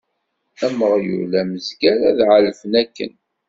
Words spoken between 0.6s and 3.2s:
Am uɣyul, am uzger, ad ɛelfen akken.